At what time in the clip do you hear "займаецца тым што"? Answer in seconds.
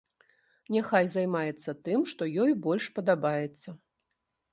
1.15-2.23